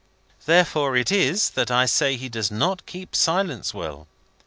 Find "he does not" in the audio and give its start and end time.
2.17-2.87